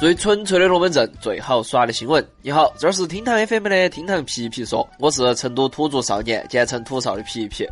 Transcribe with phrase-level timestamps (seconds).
[0.00, 2.26] 最纯粹的龙门阵，最好耍的新闻。
[2.40, 7.68] 你好，这是厅堂 FM 的厅堂皮皮说，我是成都土著少年，简称土少的皮皮。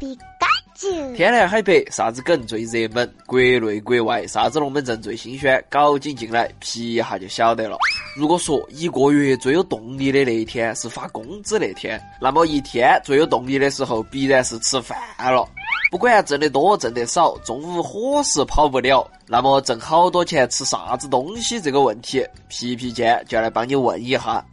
[1.16, 3.10] 天南海北，啥子梗最热门？
[3.24, 5.64] 国内国外，啥子龙门阵最新鲜？
[5.70, 7.78] 搞紧进来，皮一下就晓得了。
[8.18, 14.98] 如果说一个月最有动力的那一天是发工资那天，那么一天最有动力的时候必然是吃饭
[15.32, 15.48] 了。
[15.88, 19.08] 不管挣得多挣得少，中午伙食跑不了。
[19.28, 24.44] 那么挣好多钱吃啥子东西这个问题，皮皮姐就来帮你问一下。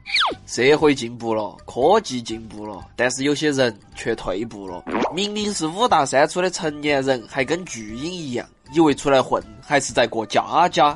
[0.45, 4.83] 社会进步了，科技进步了，但是有些人却退步了。
[5.11, 10.95] 明明是五大三粗的成年人，还跟巨婴一样，以为出来混还是在过家家。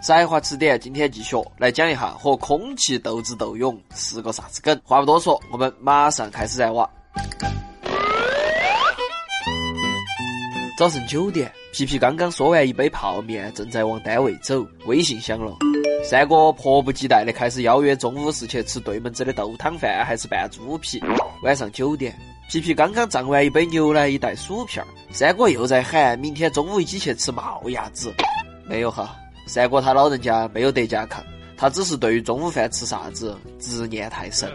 [0.00, 4.80] 才华词典今天继续来讲一下和空气斗智斗勇是个啥子梗。
[4.84, 6.88] 话不多说，我们马上开始来挖。
[10.78, 15.56] 早晨九点，皮皮刚刚嗦完一杯泡面，正在往单位走，微信响了。
[16.04, 21.02] 三哥迫不及待的开始邀约中午是去吃对门子的豆汤饭，还是拌猪皮。
[21.42, 22.16] 晚上九点，
[22.48, 28.14] 皮皮刚刚胀完一杯牛奶，一袋薯片，三哥又在喊明天中午一起去吃冒鸭子。
[28.68, 29.16] 没有哈，
[29.48, 31.16] 三哥他老人家没有得甲亢。
[31.60, 34.48] 他只是对于中午饭吃啥子执念太深。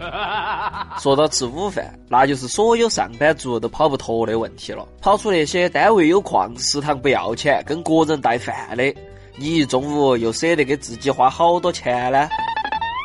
[0.98, 4.88] 说到吃午饭，那就是所有上班族都跑不脱的问题了。
[5.02, 8.94] 跑出那些单位有矿，食堂不要钱，跟个人带饭的，
[9.36, 12.26] 你一中午又舍得给自己花好多钱呢？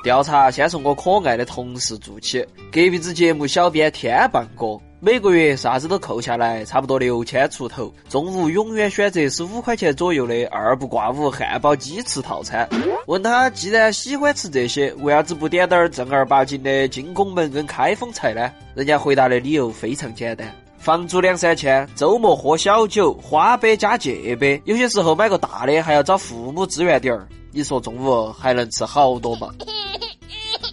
[0.01, 2.39] 调查先从我可爱的同事做起，
[2.71, 4.79] 隔壁子节目小编天棒哥。
[5.01, 7.89] 每个月啥子都扣下来，差不多六千出头。
[8.09, 12.67] 中午永远选择十五块钱左右的二不挂五汉堡鸡翅套餐。
[13.07, 18.51] 问他既然喜欢吃这些，为啥子不点点正儿八经的金拱门跟开封菜呢？
[18.75, 27.25] 人家回答的理由非常简单：房租两三千，周末喝小酒，花呗加借呗，有些时候买个大的还要找父母支援点儿。
[27.53, 29.47] 你说中午还能吃好多嘛？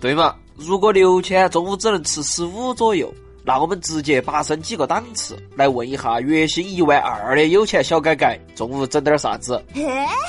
[0.00, 0.34] 对嘛？
[0.56, 3.08] 如果六千中午只能吃十五左右。
[3.46, 9.64] 那我们直接拔升几个档次，来问一下月薪一万二的有钱小改改，中午整点啥子？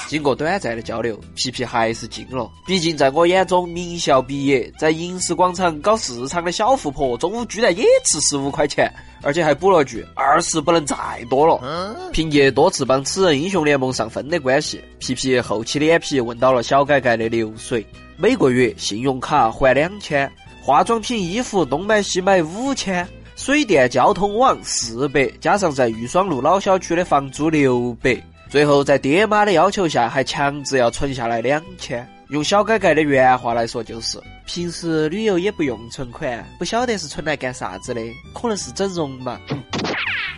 [0.08, 2.48] 经过短暂的交流，皮皮还是惊了。
[2.68, 8.88] 毕竟在我眼中，名校毕业在银石广场搞市场的小富婆，中午居然也吃十五块钱，
[9.24, 10.96] 而且还补了句二十不能再
[11.28, 11.98] 多了。
[12.14, 17.84] 凭借多次帮此人英雄联盟上分的关系，皮皮厚起脸皮问到了小改改的流水，
[18.16, 20.32] 每个月信用卡还两千。
[20.68, 23.08] 化妆品、衣服东买西买五千，
[23.38, 32.06] 水电交通网四百，加上在玉双路老小区的房租六百，最后在爹妈的要求下，还强制要存下来两千。
[32.32, 38.02] 用小改改的原话来说，就是平时旅游也不用存款，不晓得是存来干啥子的，
[38.34, 39.40] 可能是整容嘛。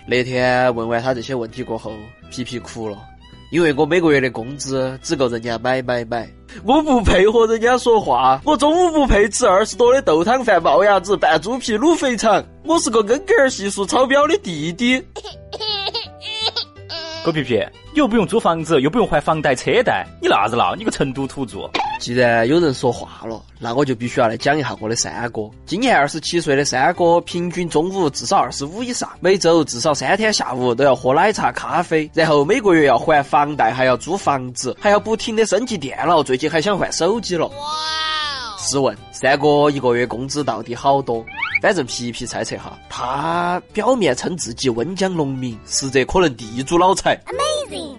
[0.06, 1.92] 那天问完他这些问题过后，
[2.30, 3.04] 皮皮哭了。
[3.52, 6.30] 因为我每个月的工资只够人家买买买，
[6.64, 15.04] 我不配和人家说话，我中午不配吃二十多的豆汤饭、冒鸭子、拌猪皮、卤肥肠，我是个恩格尔系数超标的弟弟。
[17.30, 17.64] 狗皮皮，
[17.94, 20.74] 又不用租房子，又不用还房贷车贷，你闹子闹？
[20.74, 21.70] 你个成都土著！
[22.00, 25.48] 既然有人说话了，那我就必须要来讲一下我的三哥。
[25.68, 37.46] 今年二十七岁的三哥，平均中午至少二十五以上，每周至少三天下午都要喝奶茶、咖啡，然后每个月要还房贷，还要租房子，还要不停的升级电脑，最近还想换手机了。
[37.46, 37.54] 哇！
[38.62, 41.26] 试问三哥一个月工资到底好多？
[41.62, 47.18] 反正皮皮猜测哈，他表面称自己温江农民，实则可能地主老财。
[47.26, 47.96] Amazing！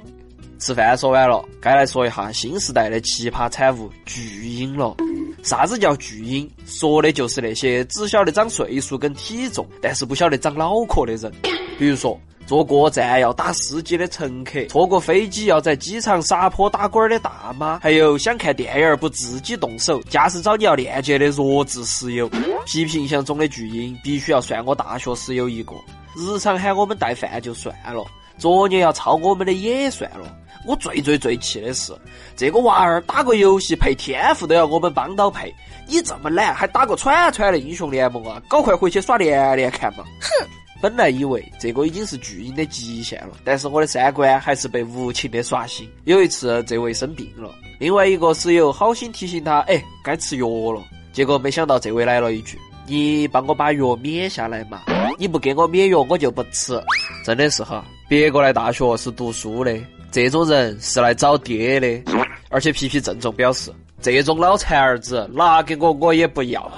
[0.59, 4.94] 吃饭说完了，该来说一下新时代的奇葩产物巨婴了。
[5.43, 6.48] 啥子叫巨婴？
[6.66, 11.32] 说的就是那些只晓得长岁数跟体重，但是不晓得长脑壳的人。
[11.78, 12.21] 比如说。
[12.50, 22.28] 坐过站要打司机的乘客，坐过飞机要在机场撒泼打滚的大妈，还有想看电影不自己动手，驾驶找你要链接的弱智室友。
[22.66, 25.77] 皮皮印象中的巨婴，必须要算我大学室友一个。
[26.16, 28.05] 日常喊我们带饭就算了，
[28.37, 30.36] 作业要抄我们的也算了。
[30.66, 31.92] 我最最最气的是，
[32.34, 35.54] 这个娃儿打个游戏配天赋都要我们帮到配，
[35.86, 38.42] 你这么懒还打个喘喘的英雄联盟啊？
[38.48, 40.03] 搞快回去耍连连看嘛！
[40.21, 40.48] 哼。
[40.80, 45.88] 本来以为这个已经是巨婴的极限了，但是我的三观还是被无情的刷新。
[46.04, 50.82] 有一次，这位生病了，另外一个室友好心提醒他：“哎，该吃药了。”
[51.12, 54.82] 结果没想到这位来了一句：“你帮我把药免下来嘛！
[55.18, 56.80] 你不给我免药，我就不吃。”
[57.24, 59.76] 真的是哈，别个来大学是读书的，
[60.10, 62.12] 这种人是来找爹的。
[62.48, 66.68] 而且皮皮郑重表示：“这种脑残儿子拿给我，我也不要。”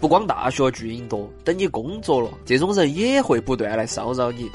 [0.00, 4.50] 不光大学巨婴多，等你工作了，这种人也会不断来骚扰你。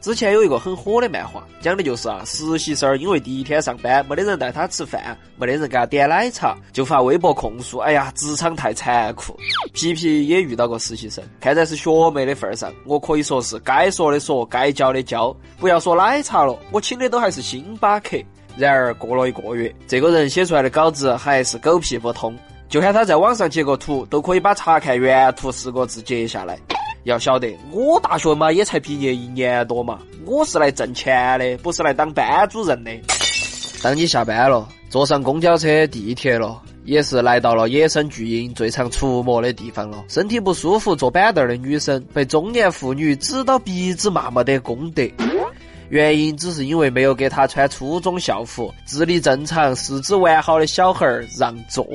[0.00, 9.36] 之前有一个很火的漫画，讲的就是啊，实习生因为第一天上班没得人带他吃饭，没得人给他点奶茶，就发微博控诉，哎呀，职场太残酷。
[9.72, 15.34] 皮皮也遇到过实习生，看在是学妹的份上，我可以说是该说的说，该教的教。
[15.58, 18.16] 不要说奶茶了，我请的都还是星巴克。
[18.56, 22.34] 然而过了一个月，这个人写出来的稿子还是狗屁不通。
[22.76, 26.58] 就看他在网上截个图，都可以把查看原图四个字截下来。
[27.04, 32.90] 要晓得，我大学嘛也才毕业一年多嘛，我是来挣钱的，不是来当班主任的。
[33.82, 40.04] 当你下班了，坐上公交车、地铁了，也是来到了野生巨婴最常出没的地方了。
[40.06, 45.02] 身体不舒服坐板凳的女生，被中年妇女指到鼻子骂没得功德，
[45.88, 51.86] 原因只是因为没有给她穿初中校服，智力正常、四肢完好的小孩儿让座。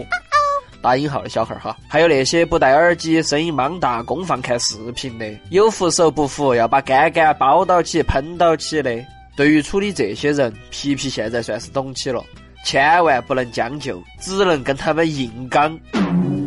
[0.82, 9.00] 打引号的小孩儿哈，还有那些不戴耳机、声音莽大、公放看视频的，有扶手不扶，要把杆杆包到起、喷到起的。
[9.36, 12.24] 对于处理这些人，皮皮现在算是懂起了，
[12.66, 15.80] 千万不能将就，只能跟他们硬刚。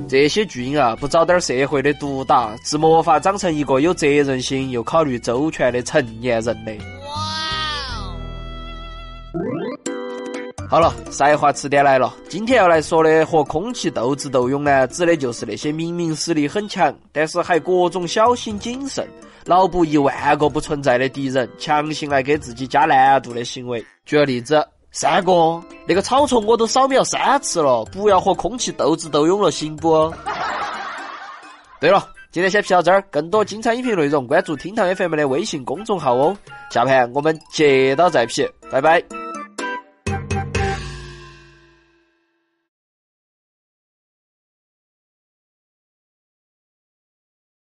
[0.06, 6.72] 这些巨婴啊，不找点社会的毒打，是没法长成一个有责任心又考虑周全的成年人的。
[10.74, 12.12] 好了，赛话词典来了。
[12.28, 19.08] 今天要来说的和空气斗智斗勇呢，指的就是那些明明实力很强，但是还各种小心谨慎，
[19.46, 23.86] 脑补一万个不存在的敌人，强行来给自己加难度的行为。
[24.04, 30.12] 举个例子，三哥，那个草丛我都扫描三次了，不要和空气斗智斗勇了，行不？
[31.80, 36.36] 对了，今天先皮到这儿，更多精彩音频内容关注厅堂 FM 的微信公众号哦。
[36.68, 39.00] 下盘我们接到再皮，拜拜。